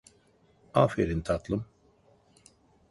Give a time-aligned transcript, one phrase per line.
[0.73, 1.65] Aferin tatlım.